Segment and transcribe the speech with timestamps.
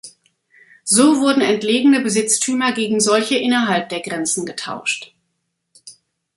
[0.83, 5.13] So wurden entlegene Besitztümer gegen solche innerhalb der Grenzen getauscht.